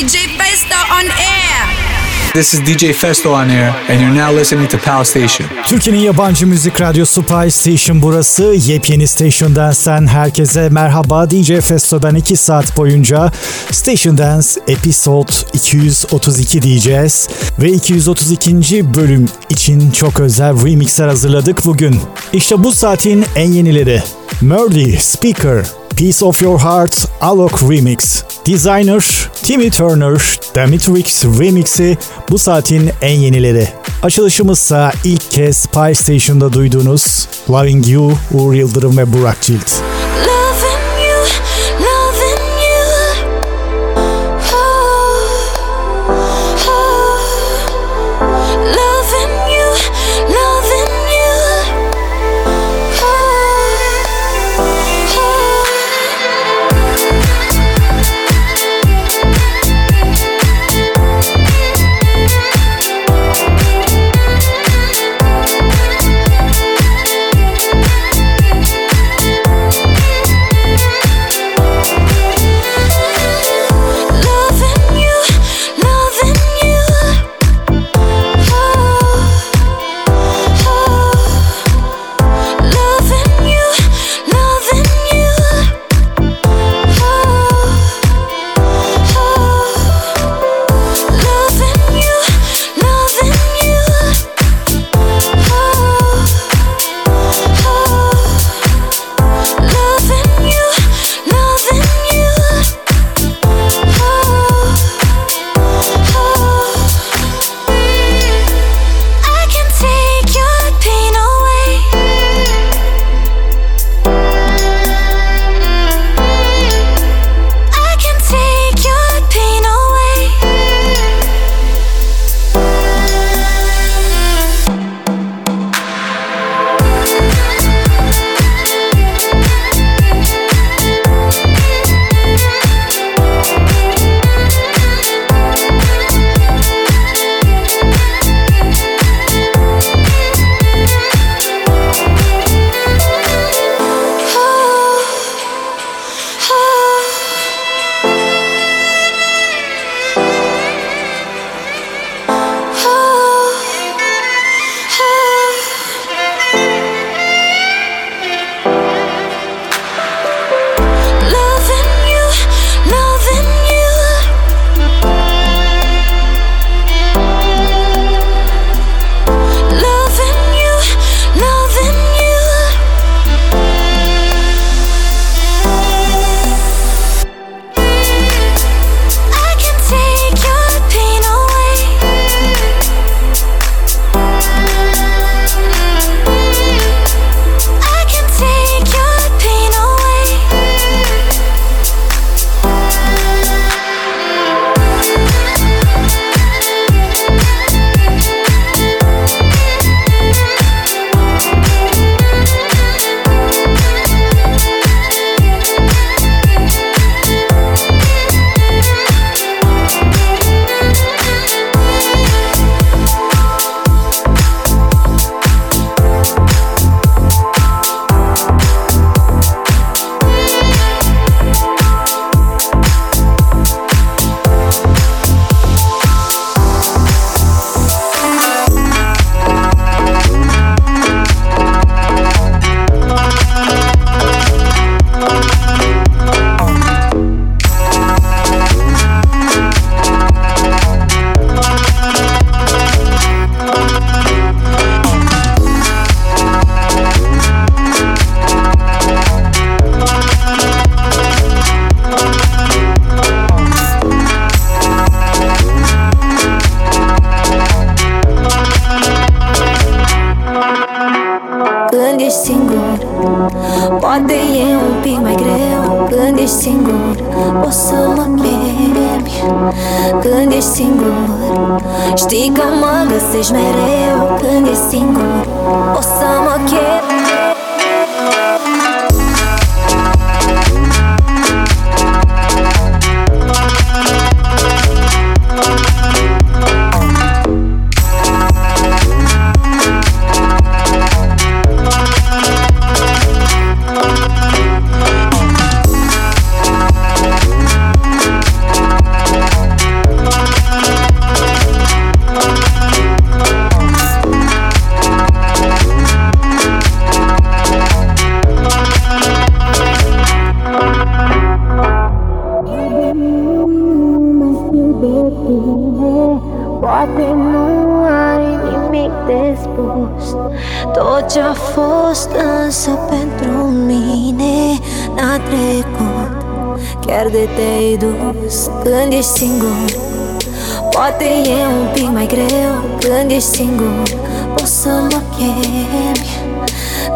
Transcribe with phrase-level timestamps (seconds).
[0.00, 2.32] DJ Festo on air.
[2.32, 5.48] This is DJ Festo on air, and you're now listening to Pal Station.
[5.66, 8.42] Türkiye'nin yabancı müzik radyosu Pie Station burası.
[8.42, 11.30] Yepyeni Station Dance'ten herkese merhaba.
[11.30, 13.32] DJ Festo'dan 2 saat boyunca
[13.70, 17.28] Station Dance Episode 232 diyeceğiz.
[17.58, 18.94] Ve 232.
[18.94, 22.00] bölüm için çok özel remixler hazırladık bugün.
[22.32, 24.02] İşte bu saatin en yenileri.
[24.40, 25.64] Murdy, Speaker,
[25.96, 31.98] Piece of Your Heart, Alok Remix, Designer, Timmy Turner, Demitrix Remix'i
[32.30, 33.68] bu saatin en yenileri.
[34.02, 39.99] Açılışımızsa ilk kez Spy Station'da duyduğunuz Loving You, Uğur Yıldırım ve Burak Cilt.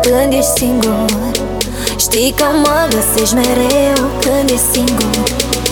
[0.04, 1.30] când ești singur.
[1.96, 5.22] Știi că mă găsești mereu când ești singur.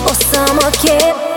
[0.05, 1.32] O să mă chem.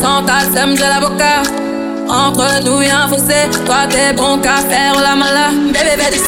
[0.00, 1.42] s'entassent, de l'avocat.
[2.08, 5.50] Entre nous y'a un fossé, toi t'es bon qu'à faire la mala.
[5.50, 6.18] Bébé, bébé,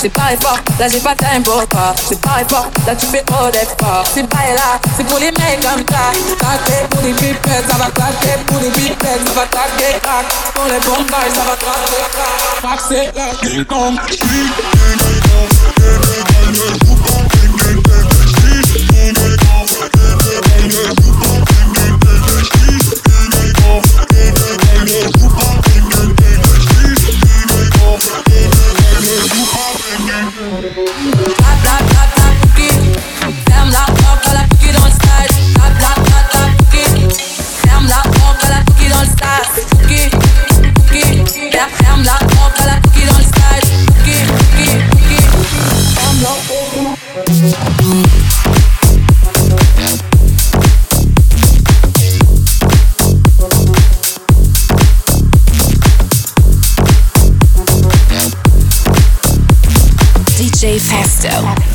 [0.00, 1.94] c'est pas effort, là j'ai pas time pour toi.
[2.08, 4.04] C'est pas effort, là tu fais trop d'efforts.
[4.14, 6.12] C'est pas là, c'est pour les mecs comme ça.
[6.38, 10.26] Claquer pour les pipettes, ça va claquer pour les pipettes, ça va claquer, clac.
[10.54, 12.32] Pour les bombes, ça va claquer, clac.
[12.60, 13.26] Clac, c'est là,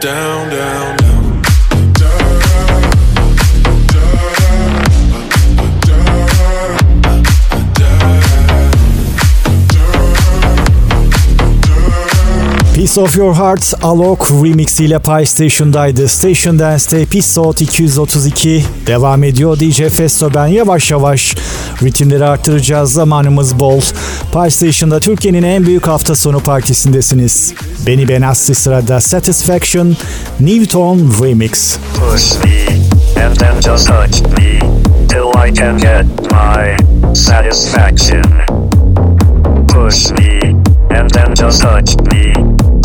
[0.00, 0.37] Down,
[12.88, 16.08] Piece of Your Heart Alok remix ile Pie Station'daydı.
[16.08, 19.60] Station Dance'te episode 232 devam ediyor.
[19.60, 21.34] DJ Festo ben yavaş yavaş
[21.82, 22.92] ritimleri arttıracağız.
[22.92, 23.80] Zamanımız bol.
[24.32, 27.54] Pie Station'da Türkiye'nin en büyük hafta sonu partisindesiniz.
[27.86, 29.96] Beni Benassi sırada Satisfaction
[30.40, 31.78] Newton Remix.
[31.94, 32.66] Push me
[33.24, 34.60] and then just touch me
[35.08, 36.76] till I can get my
[37.14, 38.24] satisfaction.
[39.68, 40.54] Push me
[40.98, 42.37] and then just touch me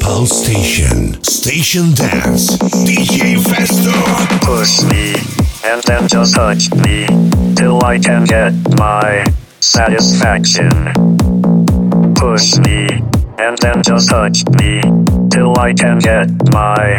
[0.00, 1.22] Pal Station.
[1.22, 2.56] Station Dance.
[2.56, 3.92] DJ Festo.
[4.40, 5.12] Push me
[5.64, 7.06] and then just touch me
[7.54, 9.22] till I can get my
[9.60, 10.70] satisfaction.
[12.14, 12.86] Push me
[13.36, 14.80] and then just touch me
[15.30, 16.98] till I can get my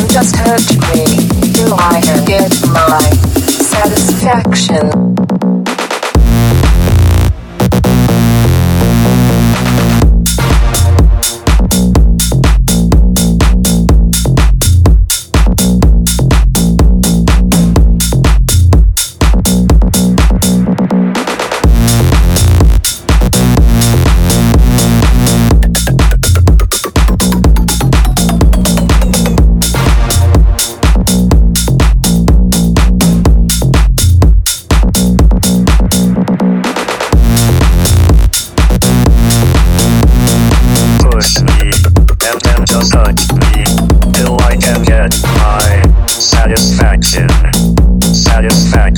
[0.00, 1.04] then just touch me
[1.52, 3.00] till I can get my
[3.70, 5.59] satisfaction.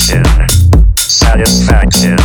[0.02, 0.58] satisfaction,
[0.98, 2.18] satisfaction,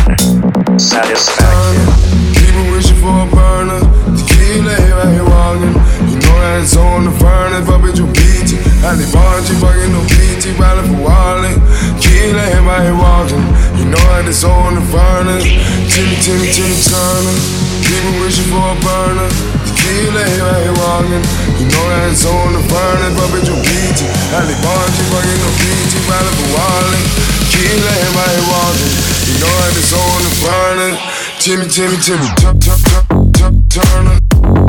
[0.78, 1.86] satisfaction.
[2.34, 3.78] People wishing for a burner,
[4.18, 5.78] tequila right walking.
[6.10, 8.58] You know that it's on the furnace, but bitch you beat it.
[8.82, 11.54] Alley barge, fucking no BT, rally for wallet.
[12.02, 13.46] Tequila right walking.
[13.78, 15.46] You know that it's on the furnace.
[15.94, 17.38] Timmy, Timmy, Timmy Turner.
[17.86, 19.30] People wishing for a burner,
[19.70, 21.22] tequila right walking.
[21.62, 24.10] You know that it's on the furnace, but bitch you beat it.
[24.34, 27.37] Alley barge, fucking no BT, rally for wallet.
[27.58, 28.38] Seems like everybody
[28.78, 28.94] it.
[29.26, 30.30] You know I just so on the
[30.78, 30.94] it.
[31.42, 34.67] Timmy, Timmy, Timmy, turn, turn, turn, turn, turn.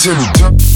[0.00, 0.69] to the top.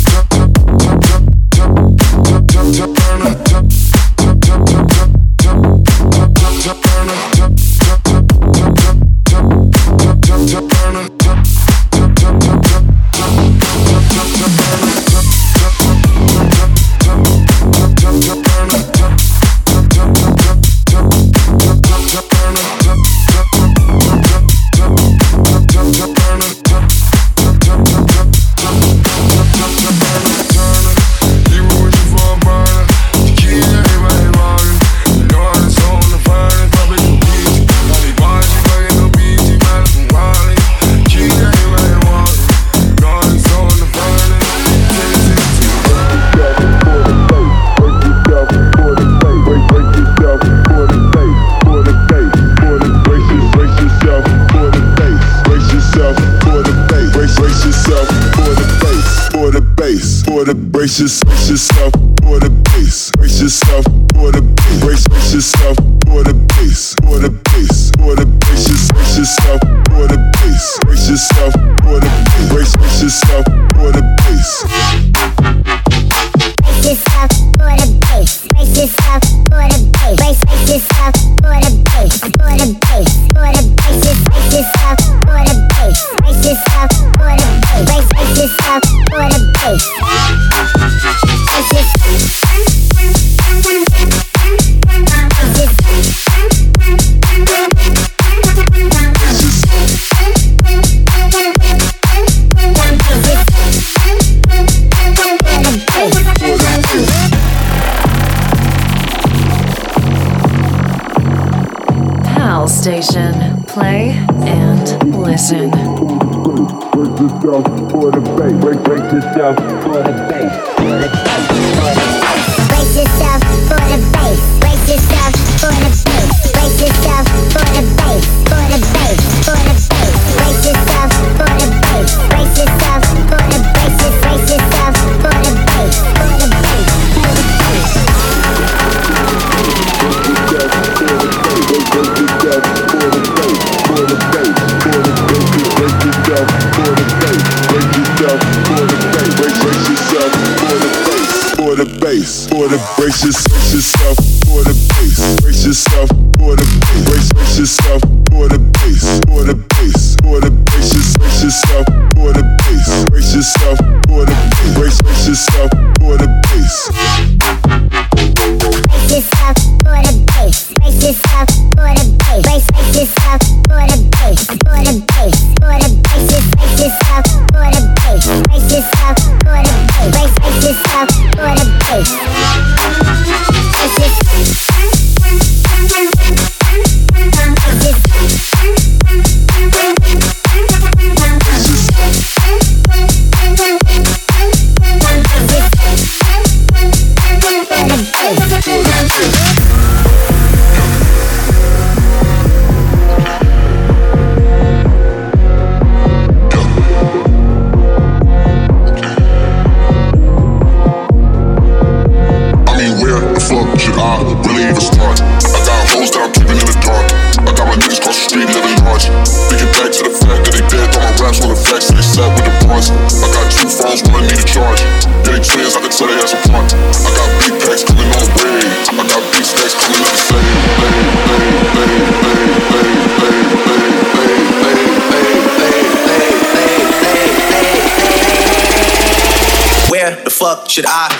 [240.74, 241.13] should I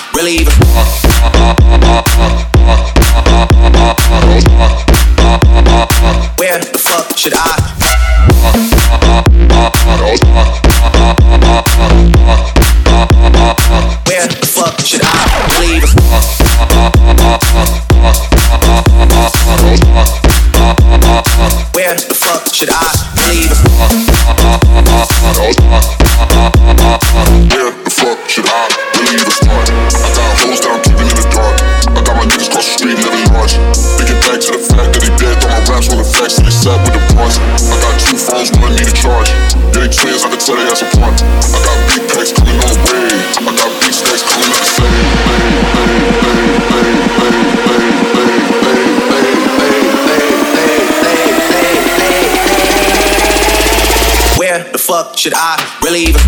[55.25, 56.21] should I really even?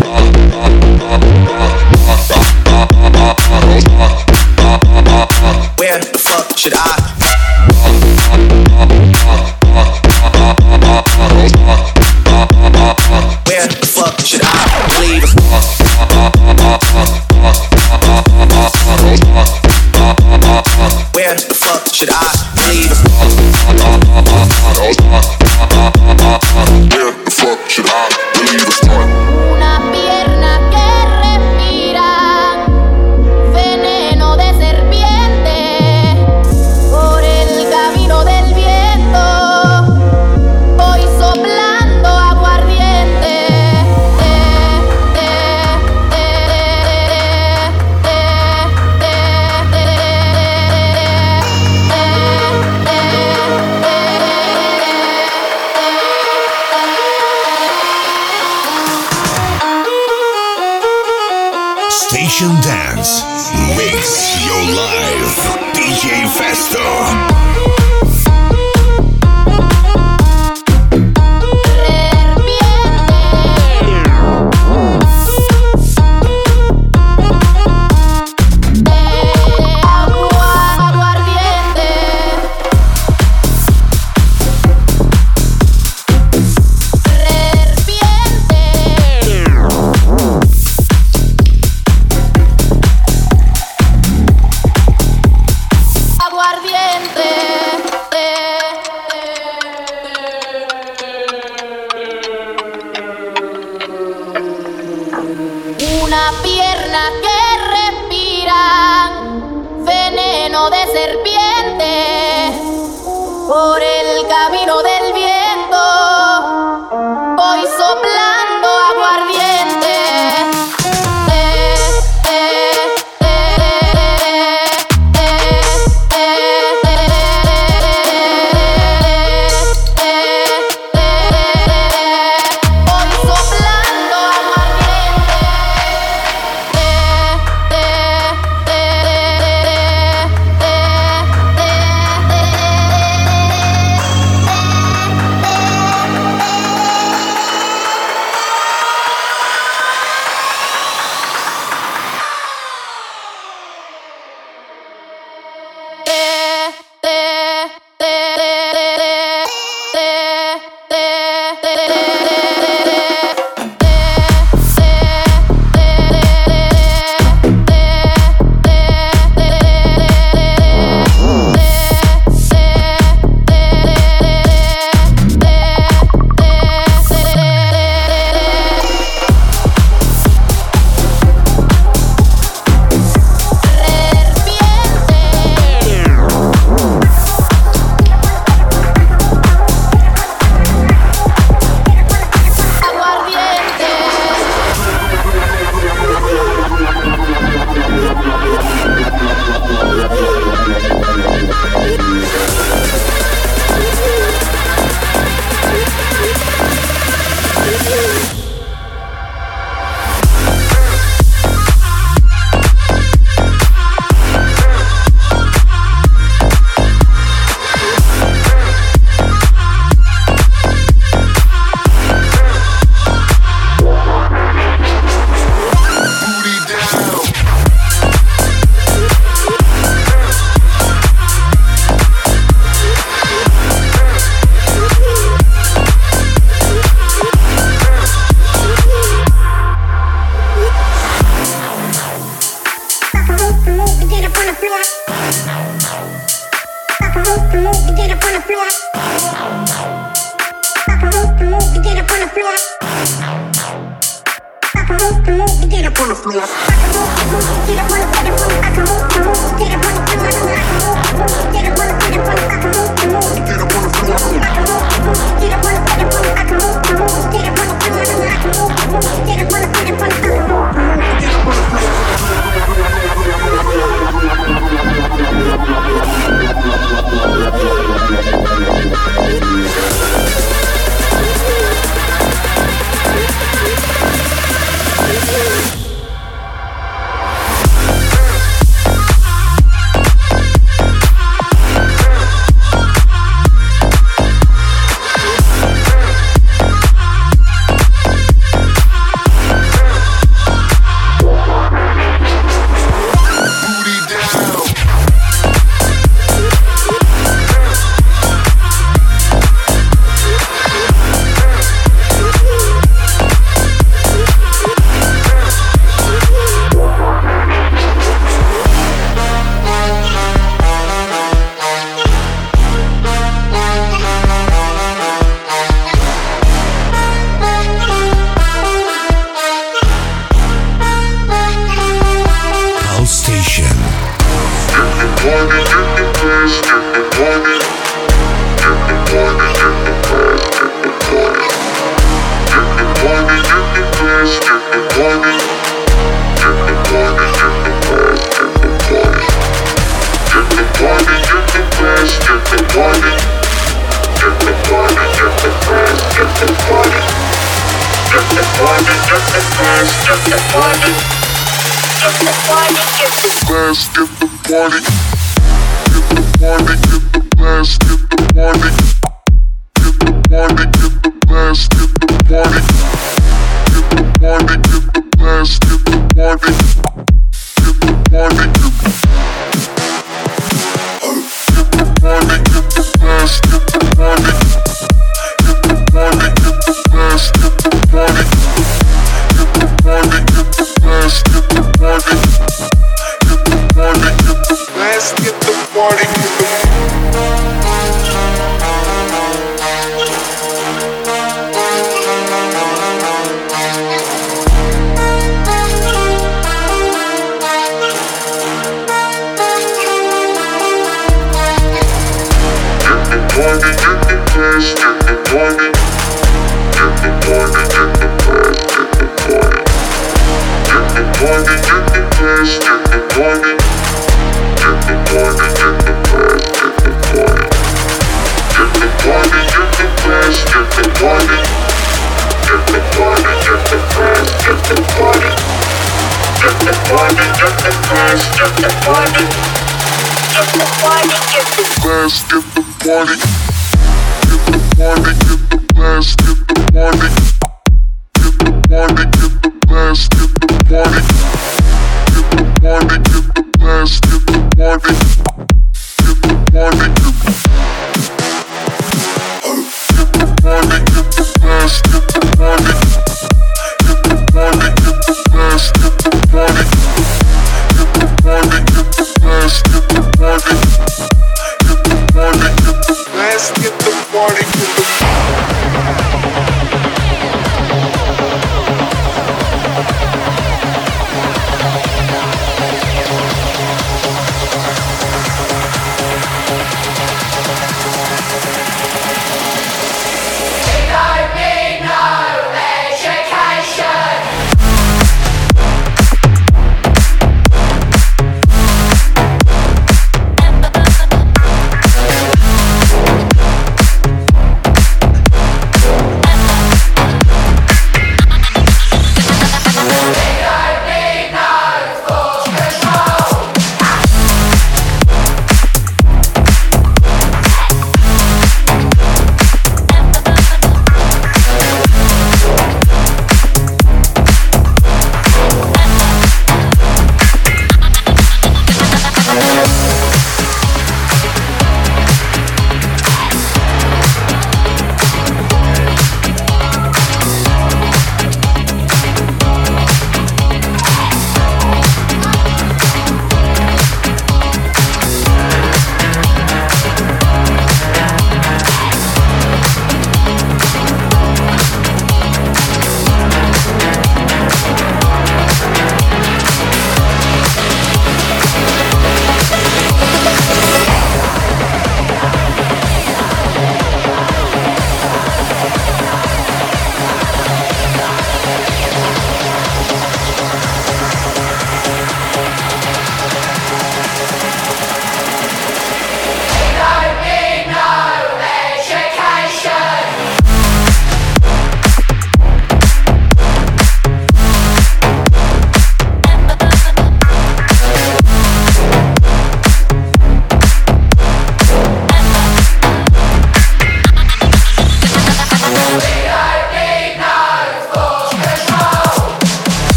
[5.77, 6.97] Where the fuck should I?
[13.45, 14.47] Where the fuck should I?
[21.13, 22.36] Where the fuck should I?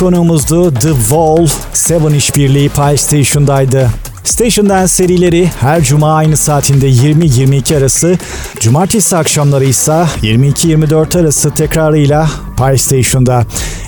[0.00, 1.46] konuğumuzdu The Wall.
[1.72, 3.90] Seven işbirliği Pie Station'daydı.
[4.24, 8.18] Station Dance serileri her cuma aynı saatinde 20-22 arası,
[8.60, 13.44] cumartesi akşamları ise 22-24 arası tekrarıyla Pie Station'da.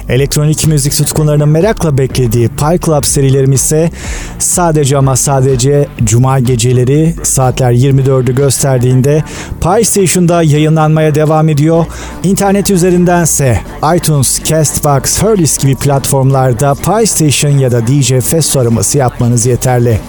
[0.09, 3.91] Elektronik müzik tutkunlarının merakla beklediği Pie Club serilerim ise
[4.39, 9.25] sadece ama sadece cuma geceleri saatler 24'ü gösterdiğinde
[9.61, 11.87] Pie Station'da yayınlanmaya devam ediyor.
[12.25, 13.61] İnternet üzerindense
[13.97, 20.01] iTunes Castbox, Hurlis gibi platformlarda PlayStation ya da DJ Fest araması yapmanız yeterli.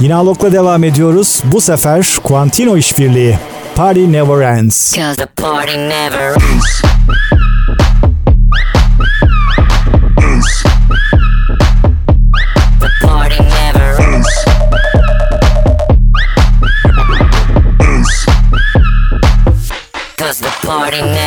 [0.00, 1.42] Yine Alok'la devam ediyoruz.
[1.44, 3.38] Bu sefer Quantino işbirliği.
[3.74, 4.94] Party Never Ends.
[4.96, 6.82] Cause the party never ends.
[20.72, 21.21] party now.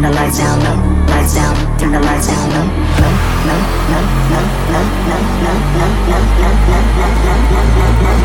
[0.00, 0.76] turn the lights down low,
[1.12, 2.64] lights down, turn the lights down low,
[3.00, 3.12] low,
[3.46, 6.56] low, low, low, low, low, low, low, low, low, low,
[7.10, 7.44] low,
[7.80, 8.24] low, low, low,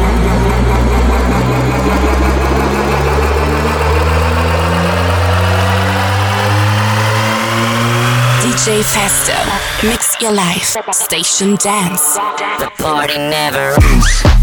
[1.15, 1.65] low,
[8.41, 9.35] DJ Festo,
[9.83, 12.15] mix your life, station dance.
[12.59, 14.34] The party never ends.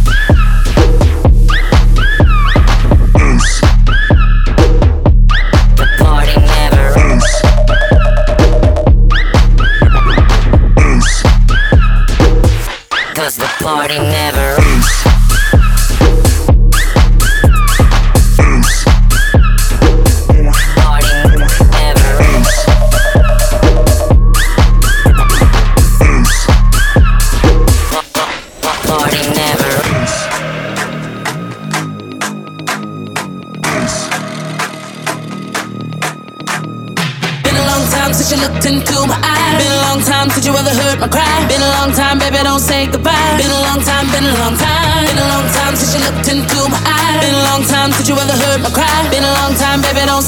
[48.53, 49.09] heard my cry.
[49.11, 50.23] Been a long time, baby, don't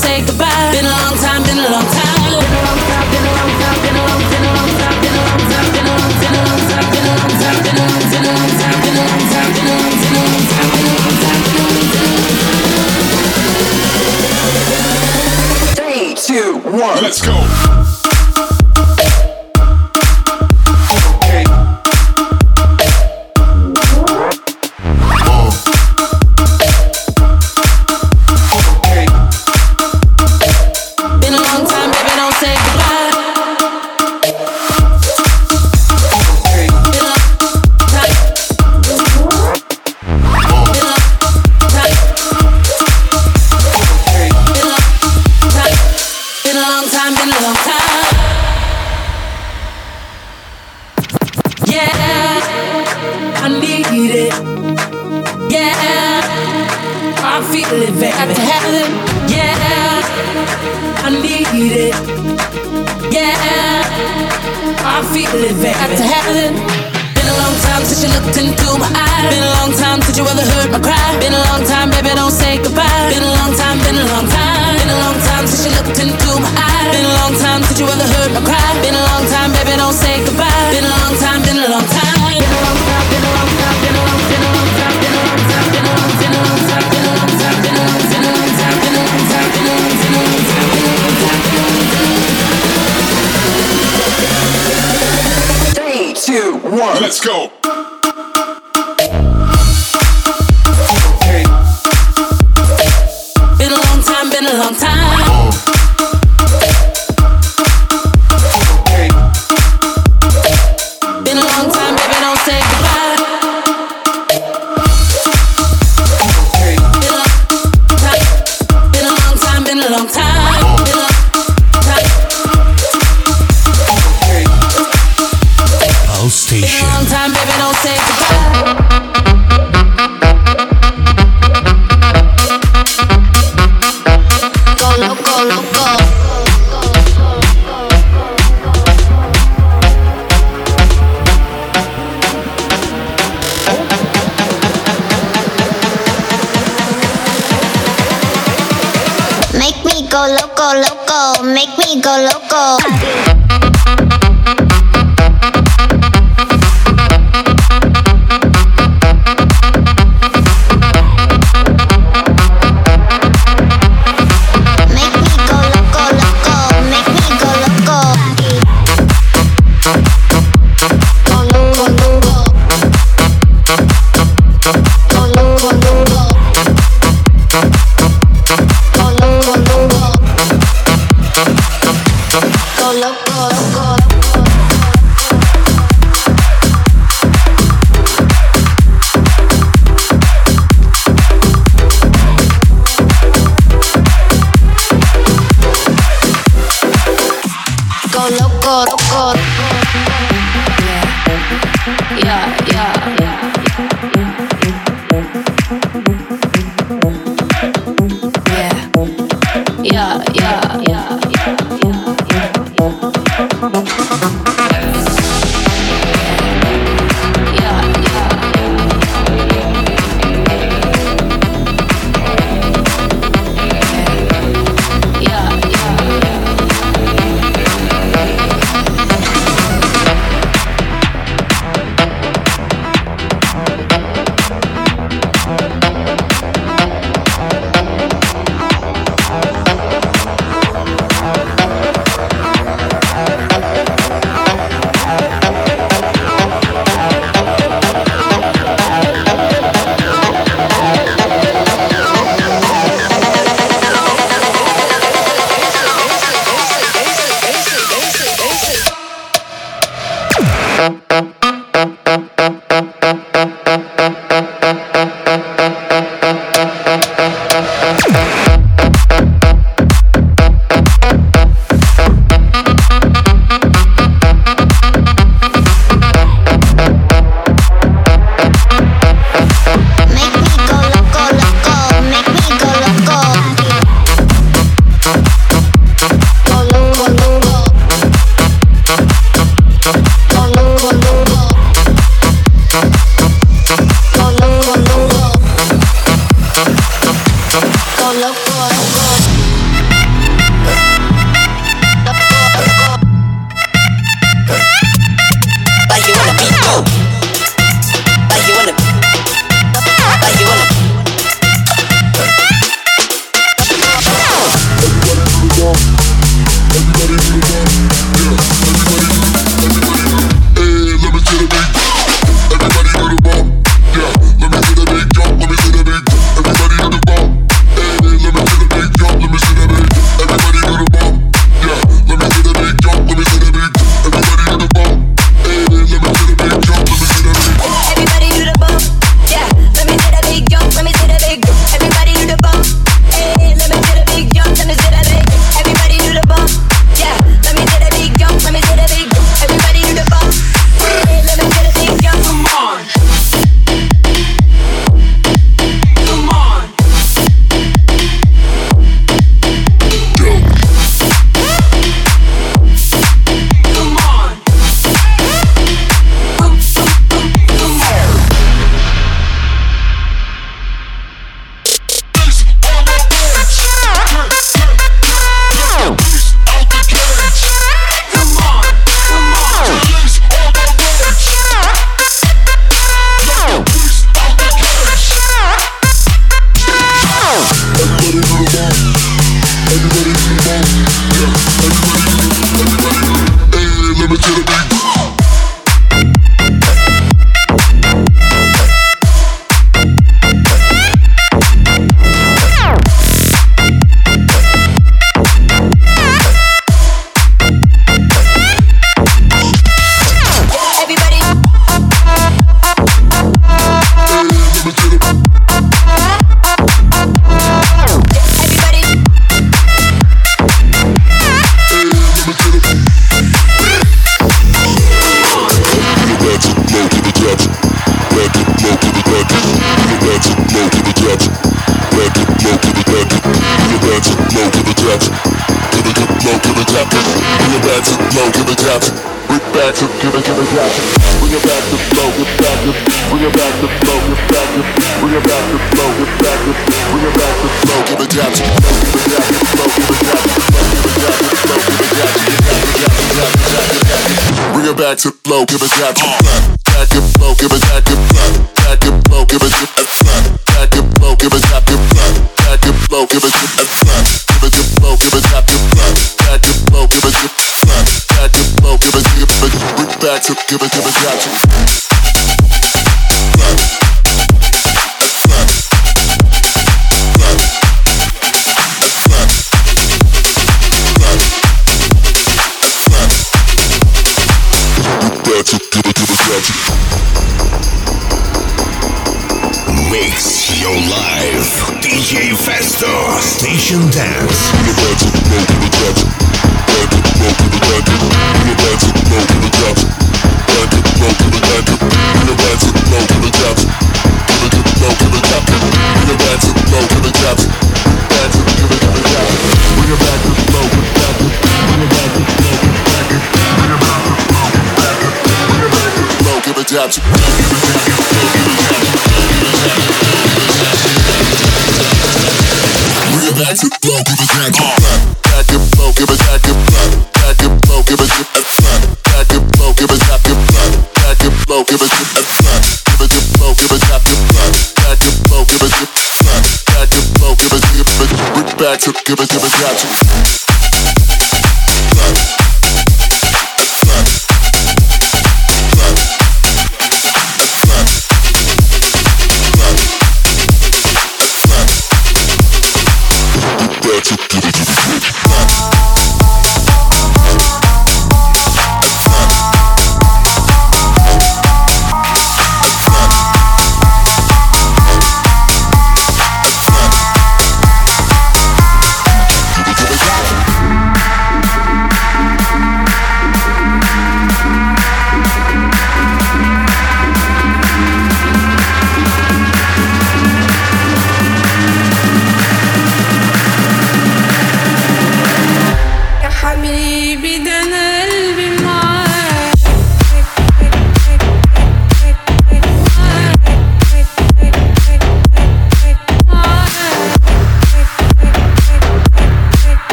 [151.45, 153.34] make me go loco.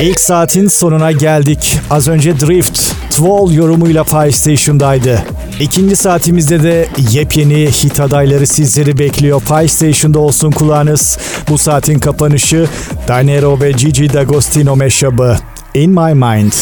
[0.00, 1.78] İlk saatin sonuna geldik.
[1.90, 2.80] Az önce Drift,
[3.10, 5.22] Twall yorumuyla Fire Station'daydı.
[5.60, 9.40] İkinci saatimizde de yepyeni hit adayları sizleri bekliyor.
[9.40, 11.18] Fire Station'da olsun kulağınız.
[11.48, 12.66] Bu saatin kapanışı
[13.08, 15.36] Danero ve Gigi D'Agostino meşabı
[15.74, 16.52] In My Mind.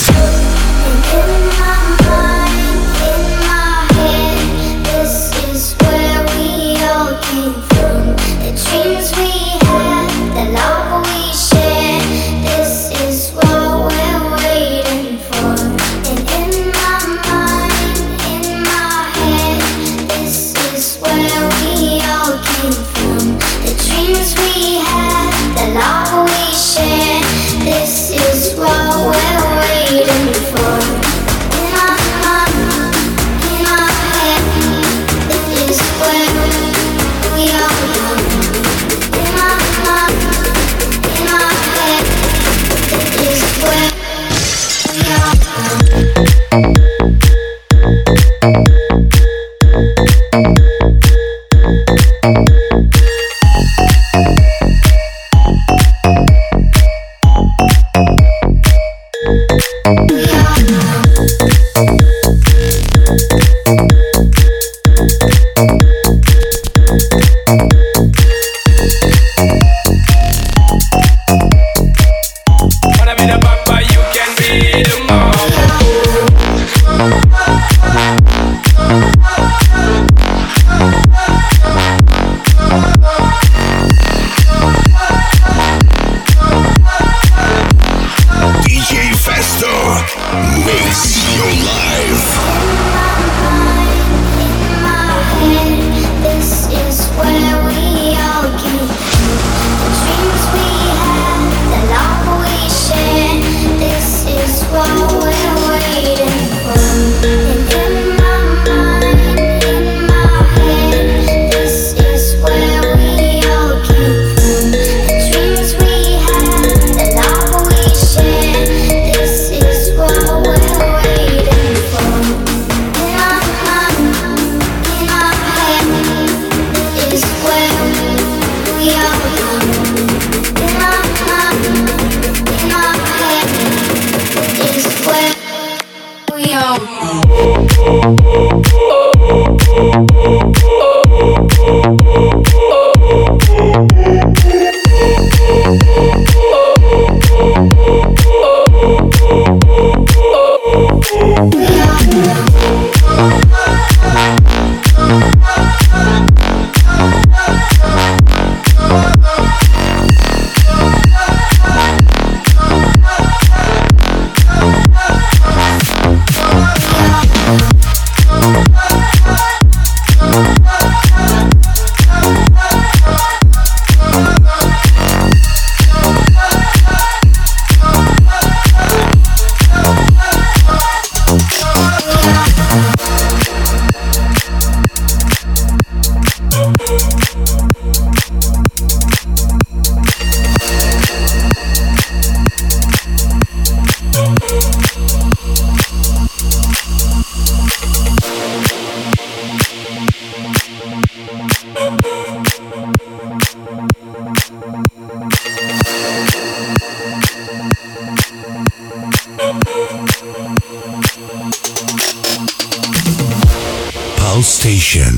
[214.87, 215.15] Station.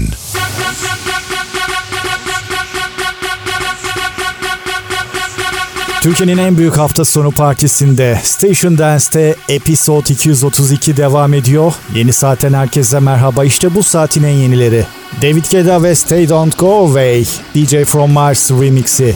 [6.02, 11.72] Türkiye'nin en büyük hafta sonu partisinde Station Dance'te Episode 232 devam ediyor.
[11.94, 13.44] Yeni saatten herkese merhaba.
[13.44, 14.84] İşte bu saatin en yenileri.
[15.22, 19.14] David Guetta ve Stay Don't Go Away DJ From Mars remixi.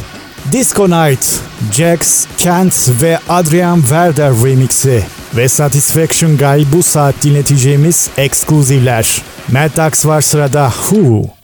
[0.52, 1.26] Disco Night,
[1.72, 5.04] Jax, Kent ve Adrian Werder remixi.
[5.36, 9.31] Ve Satisfaction Guy bu saat dinleteceğimiz ekskluzivler.
[9.52, 10.68] Mad var sırada.
[10.70, 11.41] Who?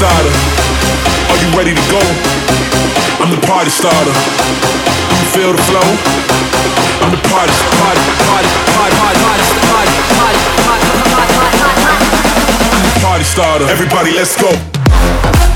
[0.00, 1.98] Everybody, let's go.
[3.18, 5.82] I'm the party starter Do you feel the flow
[7.02, 7.94] I'm the party supply
[8.30, 8.88] party supply
[12.70, 13.64] I'm the party starter.
[13.64, 15.47] Everybody, let's go.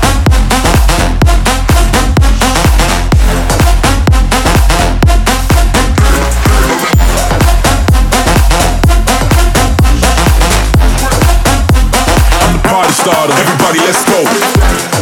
[13.03, 13.37] stardom.
[13.37, 14.92] Everybody, let's go.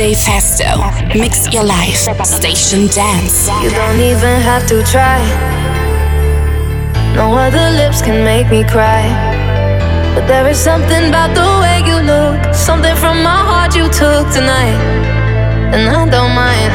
[0.00, 0.80] DJ Festo.
[1.14, 2.08] Mix your life.
[2.24, 3.48] Station dance.
[3.62, 5.20] You don't even have to try.
[7.14, 9.04] No other lips can make me cry.
[10.14, 12.54] But there is something about the way you look.
[12.54, 14.80] Something from my heart you took tonight.
[15.74, 16.72] And I don't mind.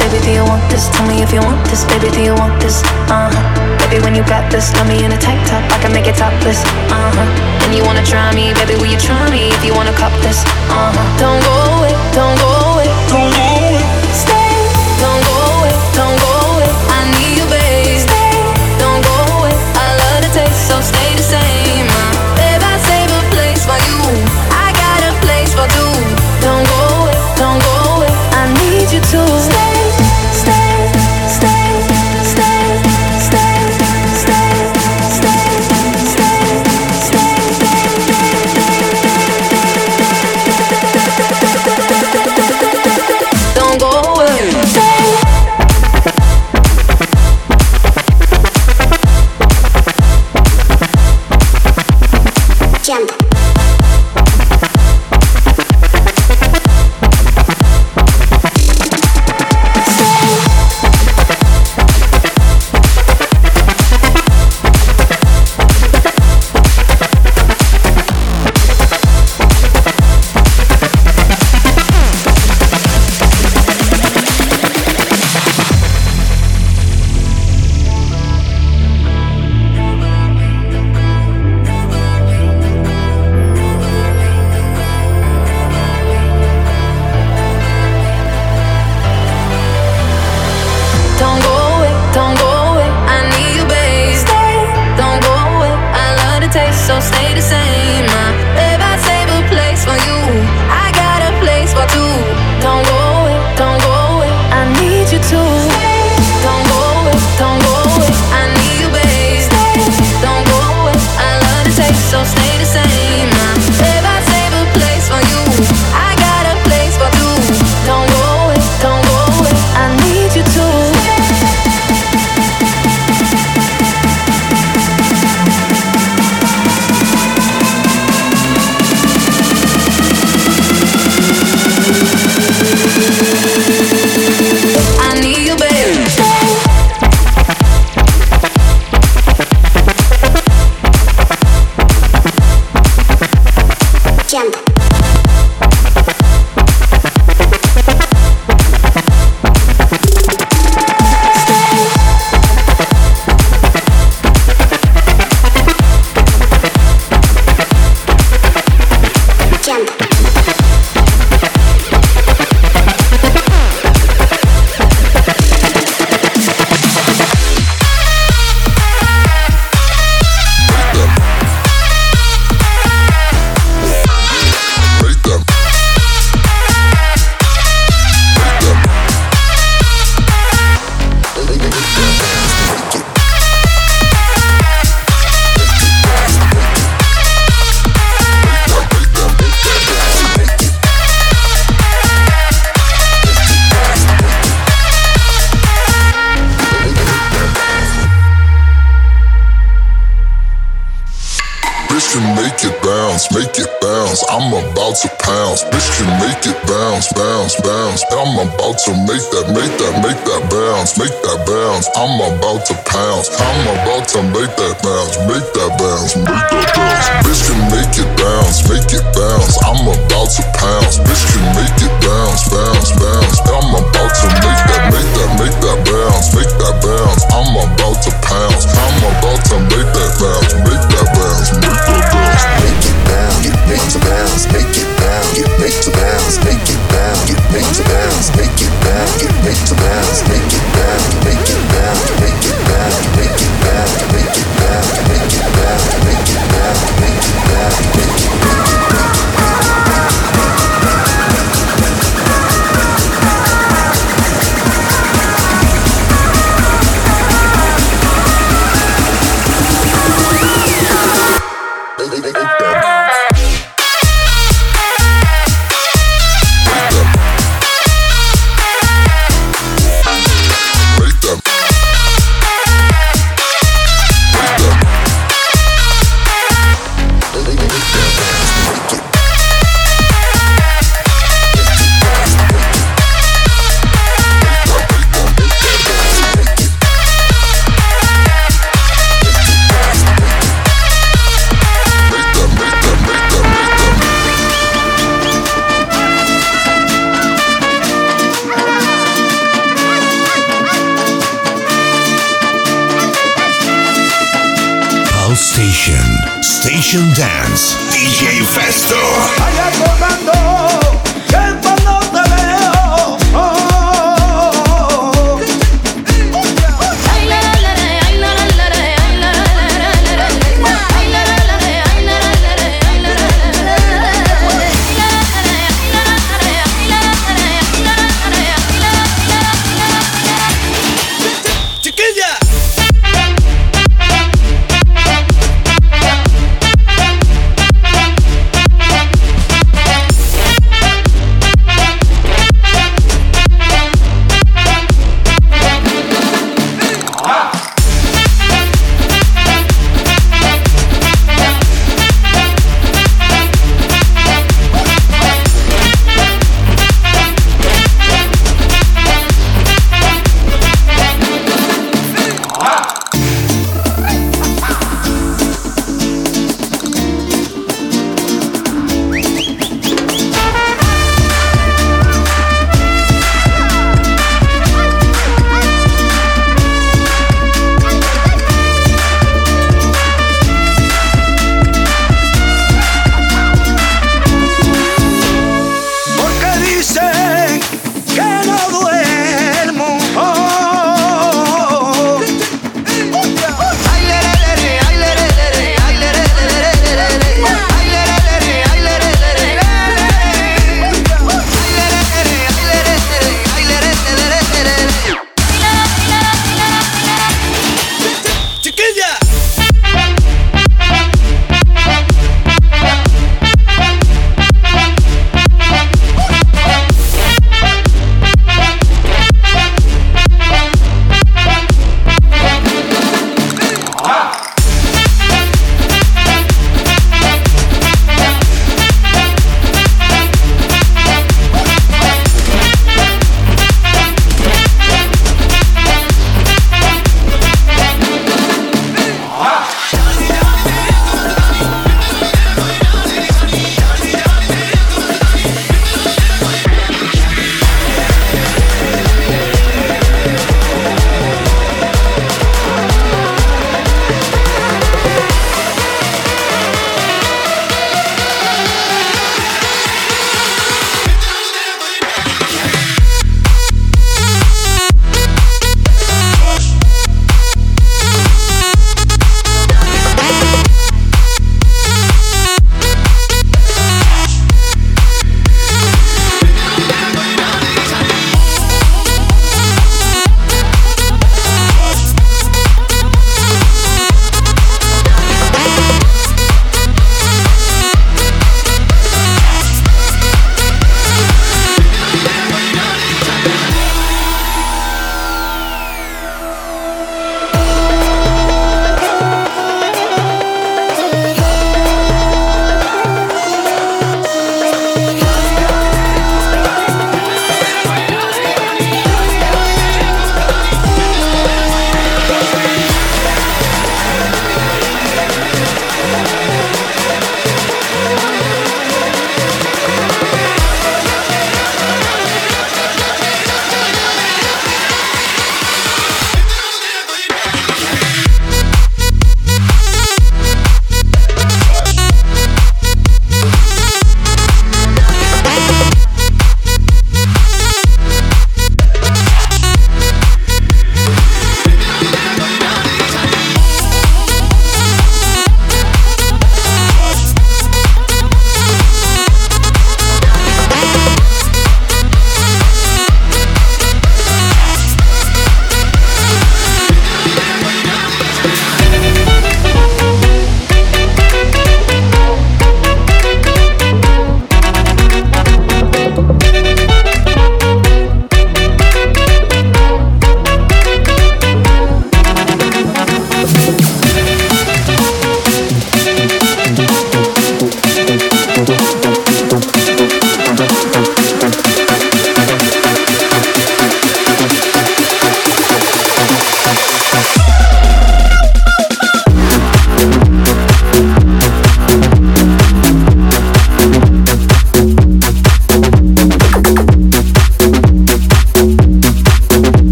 [0.00, 0.88] Baby, do you want this?
[0.88, 1.84] Tell me if you want this.
[1.84, 2.82] Baby, do you want this?
[3.06, 3.53] Uh huh
[3.94, 4.72] happy when you got this.
[4.74, 6.62] Love me in a tank top, I can make it topless.
[6.90, 7.64] Uh huh.
[7.64, 8.74] And you wanna try me, baby?
[8.74, 10.44] Will you try me if you wanna cop this?
[10.68, 11.18] Uh huh.
[11.18, 13.43] Don't go away, don't go away, don't go.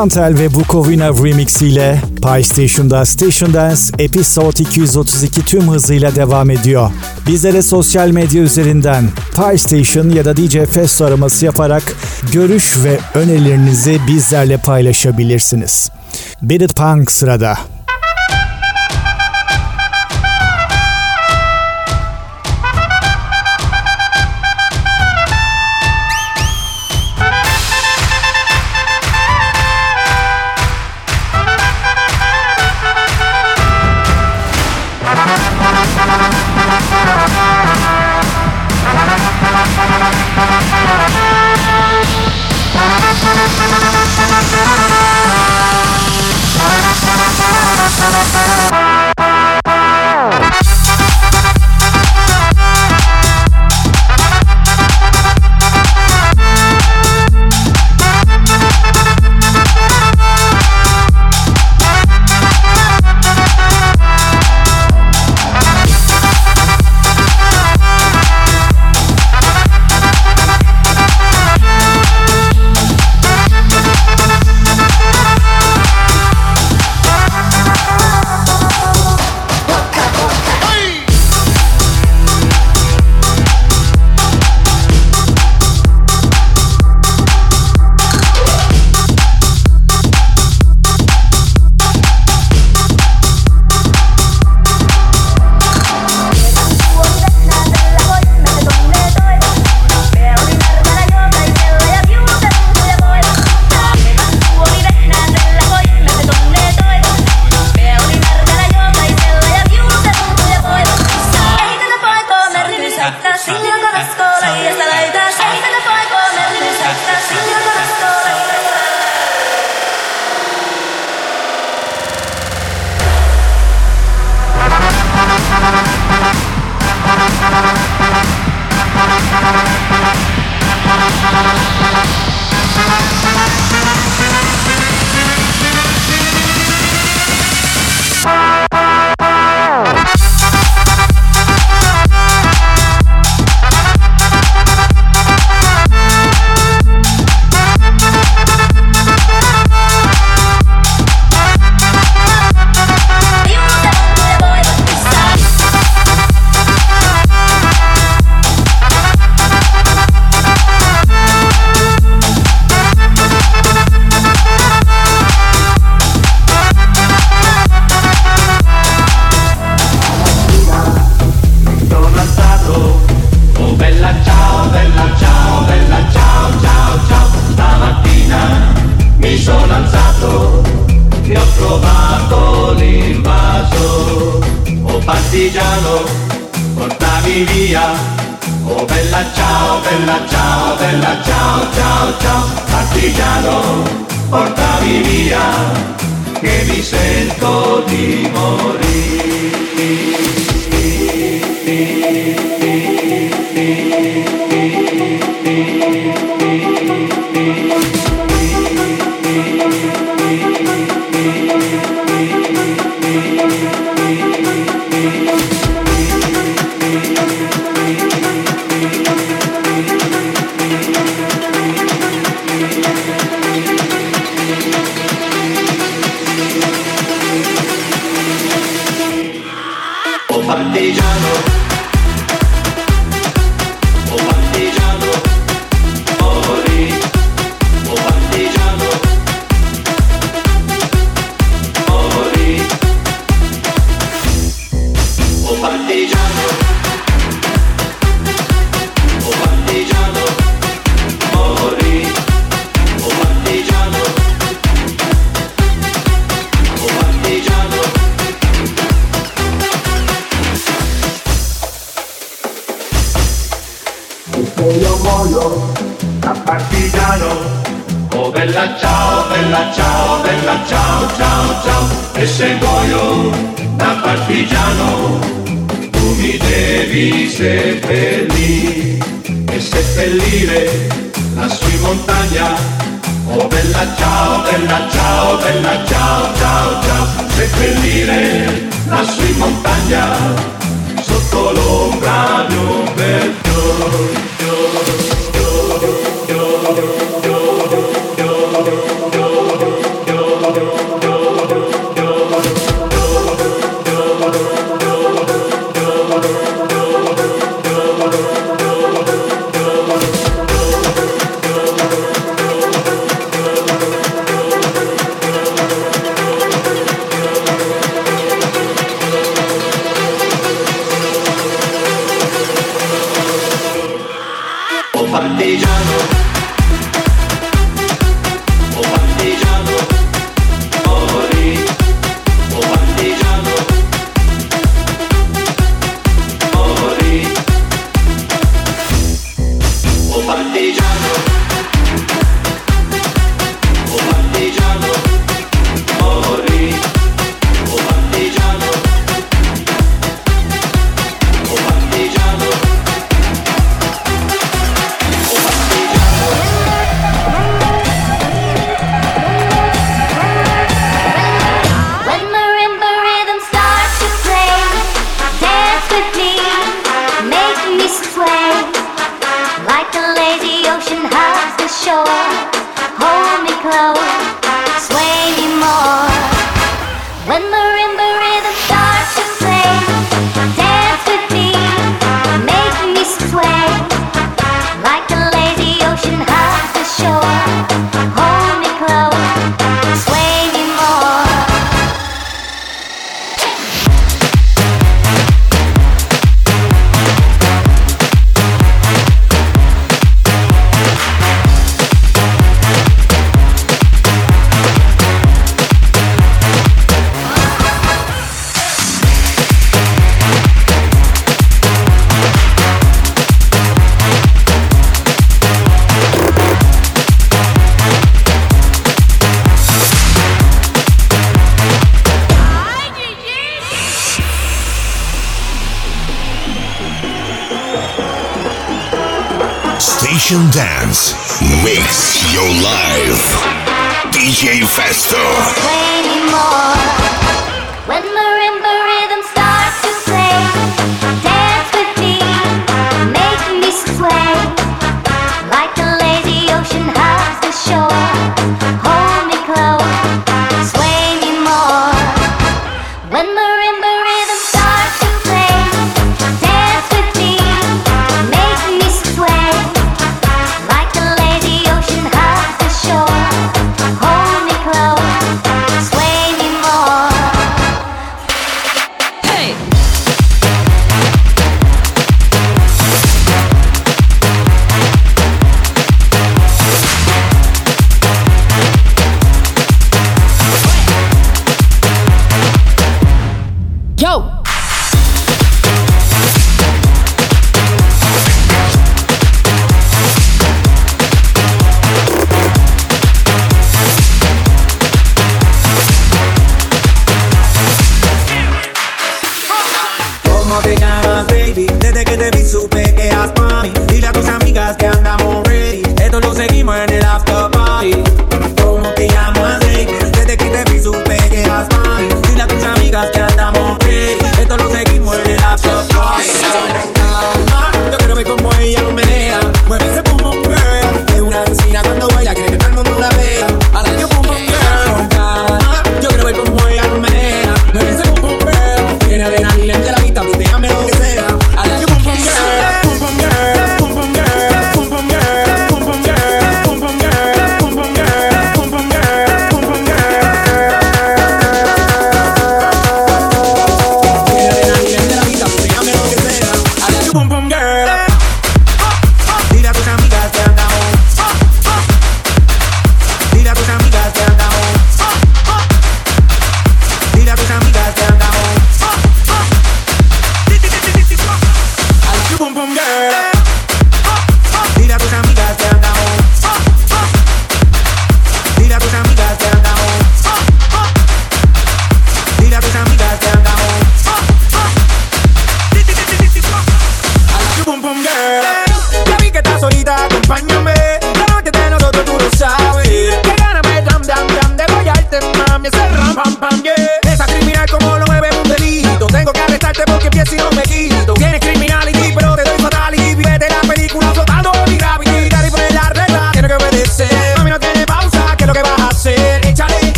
[0.00, 6.90] Chantal ve Bukovina Remix ile PlayStation'da Station Dance Episode 232 tüm hızıyla devam ediyor.
[7.26, 9.04] Bizlere sosyal medya üzerinden
[9.34, 11.82] PlayStation ya da DJ Festo araması yaparak
[12.32, 15.90] görüş ve önerilerinizi bizlerle paylaşabilirsiniz.
[16.42, 17.58] Beat Punk sırada.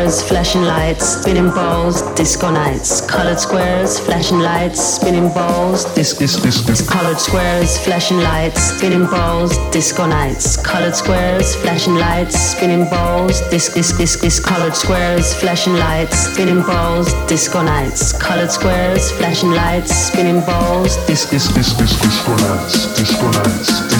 [0.00, 3.00] squares, flashing lights, spinning balls, disco nights.
[3.02, 6.88] Colored squares, flashing lights, spinning balls, disco this.
[6.88, 10.56] Colored squares, flashing lights, spinning balls, disco nights.
[10.56, 14.42] Colored squares, flashing lights, spinning balls, disc, disc.
[14.42, 18.12] Colored squares, flashing lights, spinning balls, disco nights.
[18.14, 22.96] Colored squares, flashing lights, spinning balls, disc, disco disco nights.
[22.96, 23.99] Disco nights.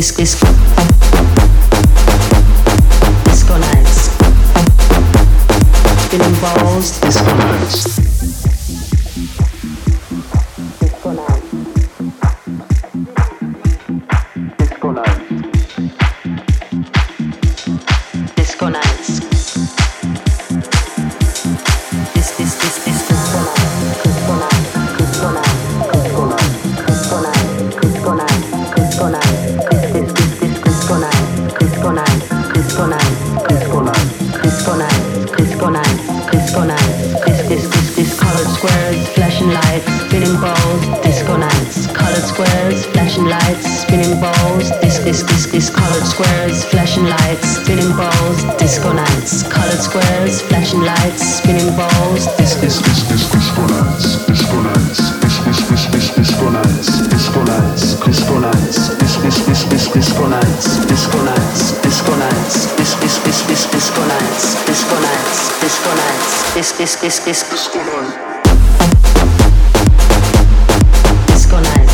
[0.00, 0.46] disco disco
[3.24, 4.08] disco nights.
[6.14, 7.49] It involves disco nights.
[67.10, 67.50] disco, disco,
[71.26, 71.90] disco night.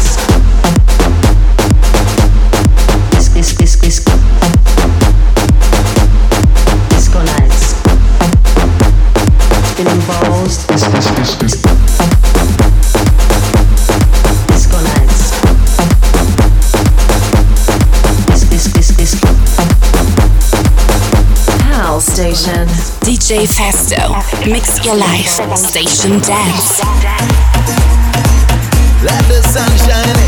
[23.26, 23.76] DJ Fest.
[23.88, 24.50] Mephisto.
[24.50, 25.56] Mix your life.
[25.56, 26.80] Station dance.
[29.02, 30.26] Let the sun shine.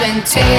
[0.00, 0.49] 20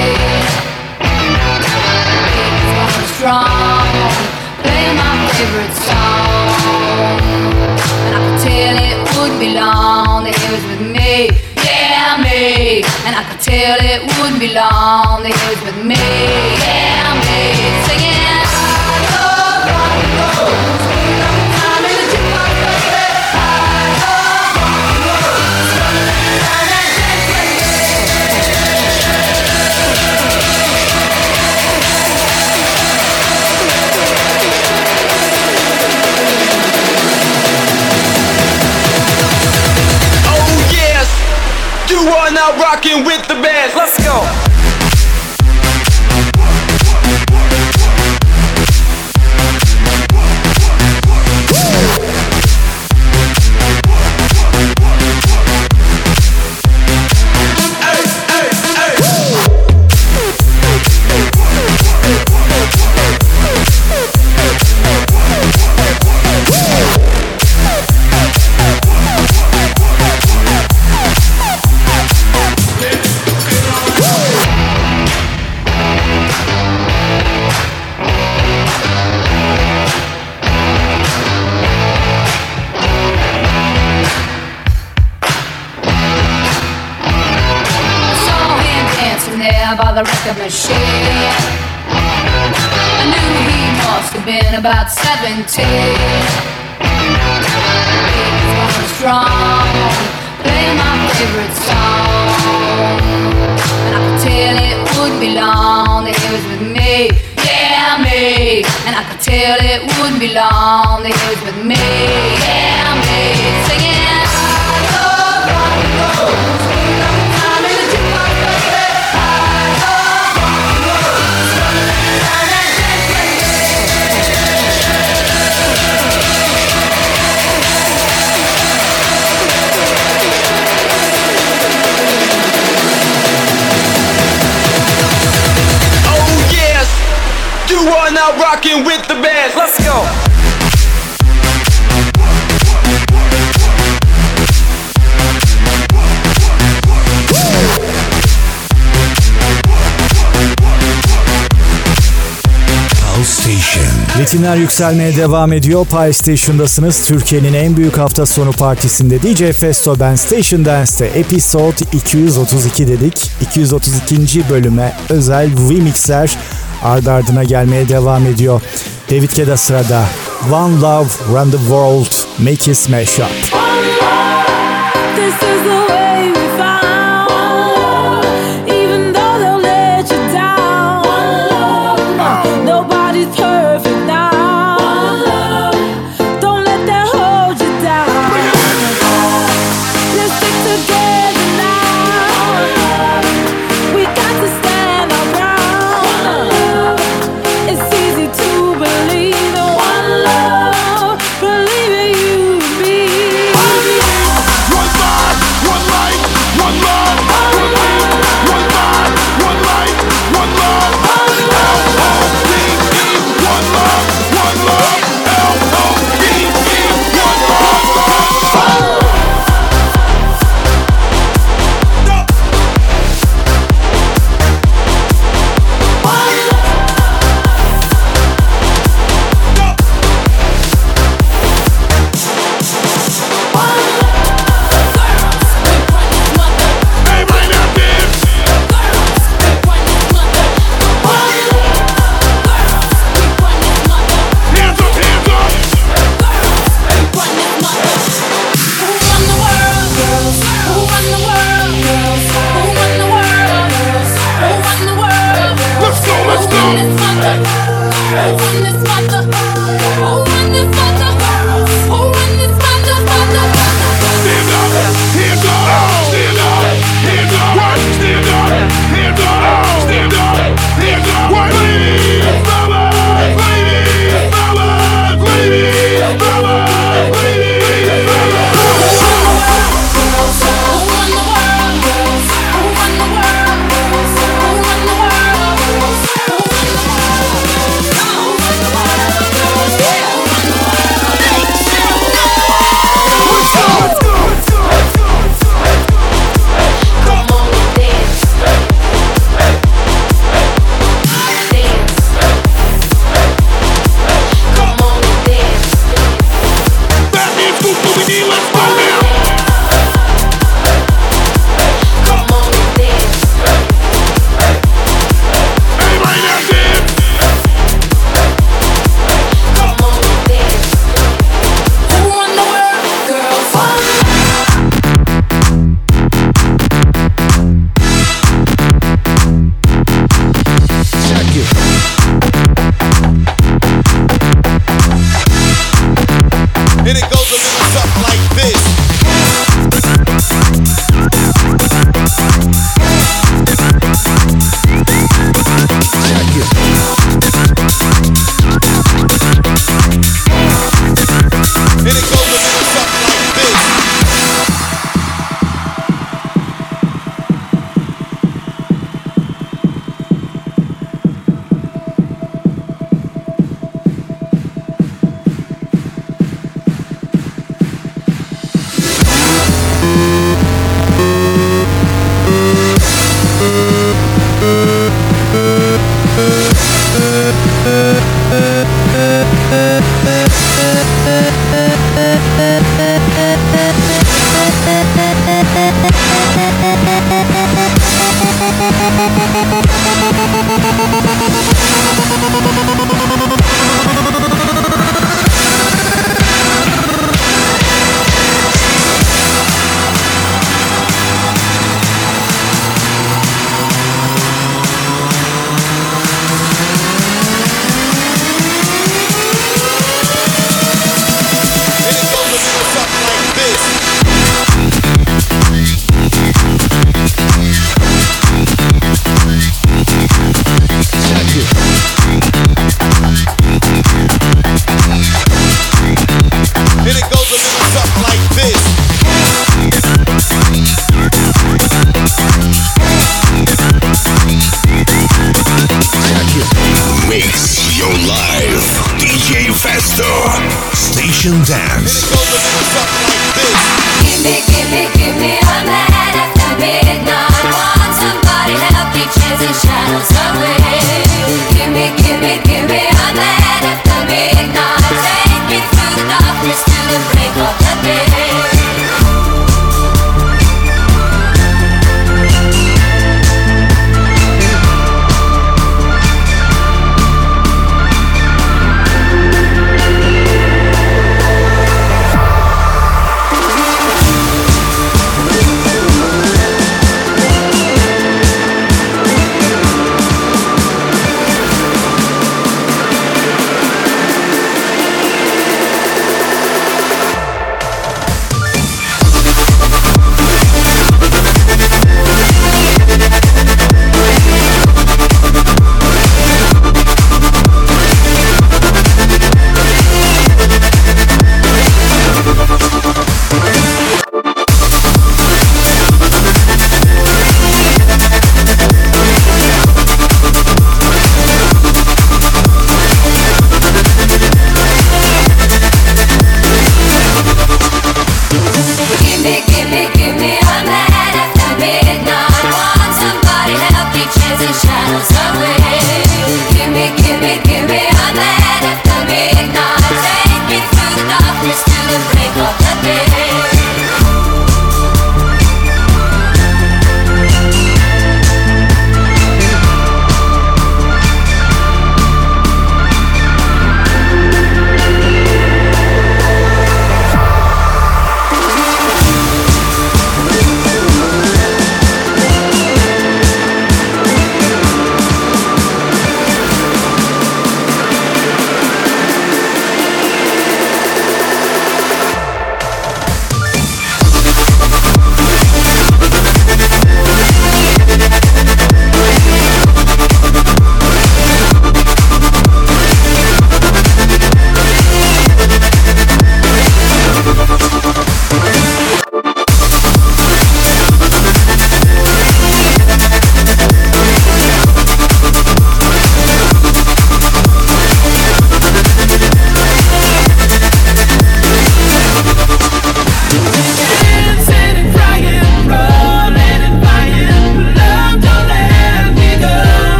[154.62, 155.86] yükselmeye devam ediyor.
[155.86, 157.06] Pie Station'dasınız.
[157.06, 163.30] Türkiye'nin en büyük hafta sonu partisinde DJ Festo ben Station Dance'te Episode 232 dedik.
[163.40, 164.48] 232.
[164.50, 166.36] bölüme özel remixler
[166.82, 168.62] ard ardına gelmeye devam ediyor.
[169.10, 170.04] David Keda sırada.
[170.52, 173.26] One Love Run The World Make It Smash Up.
[173.54, 176.11] One love, this is the way.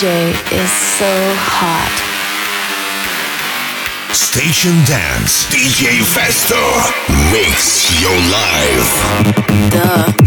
[0.00, 1.92] DJ is so hot.
[4.14, 5.44] Station Dance.
[5.52, 6.56] DJ Festo.
[7.30, 9.70] makes your life.
[9.70, 10.19] Duh.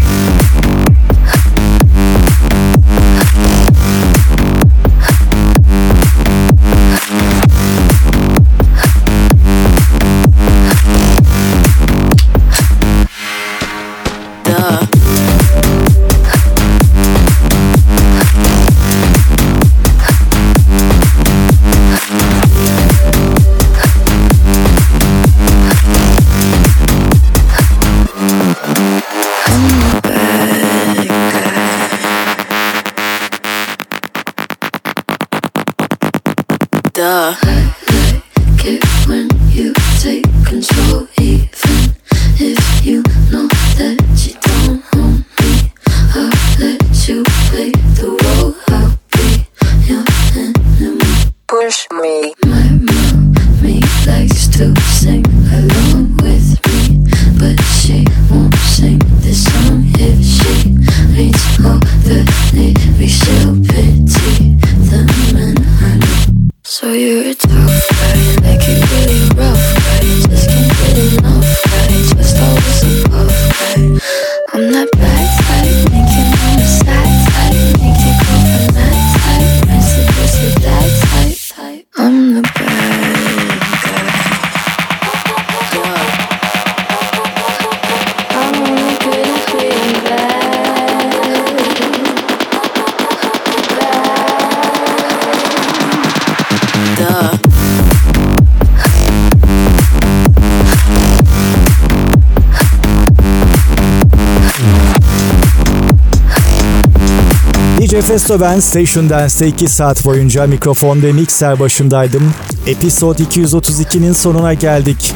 [108.14, 112.34] Manifesto Ben Station Dance'de 2 saat boyunca mikrofon ve mikser başındaydım.
[112.66, 115.14] Episod 232'nin sonuna geldik.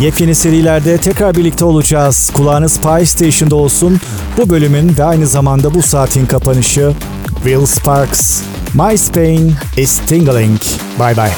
[0.00, 2.30] Yepyeni serilerde tekrar birlikte olacağız.
[2.34, 4.00] Kulağınız Pie Station'da olsun.
[4.36, 6.92] Bu bölümün ve aynı zamanda bu saatin kapanışı
[7.34, 8.40] Will Sparks.
[8.74, 10.60] My Spain is tingling.
[10.98, 11.32] Bye bye.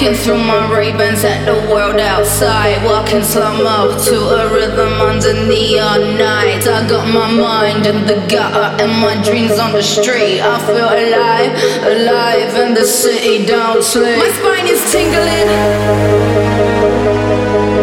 [0.00, 2.82] Through my ravens at the world outside.
[2.82, 6.66] Walking slow up to a rhythm under neon night.
[6.66, 10.40] I got my mind in the gutter and my dreams on the street.
[10.40, 11.52] I feel alive,
[11.84, 14.16] alive, and the city don't sleep.
[14.16, 15.48] My spine is tingling.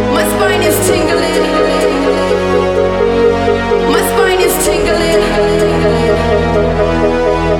[0.10, 1.44] My spine is tingling.
[3.94, 5.22] My spine is tingling.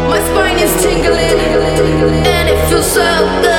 [0.10, 1.38] My spine is tingling.
[2.26, 3.06] And it feels so
[3.44, 3.57] good.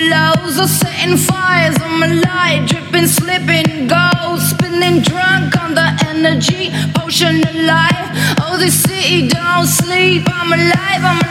[0.00, 6.70] Lows are setting fires on my light, dripping, slipping, gold, spinning drunk on the energy
[6.94, 8.08] potion of life.
[8.40, 10.24] Oh, this city don't sleep.
[10.28, 11.27] I'm alive, I'm alive.